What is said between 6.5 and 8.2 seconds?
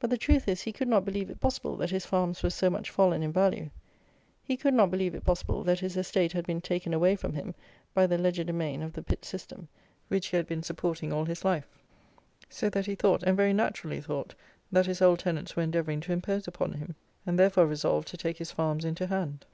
taken away from him by the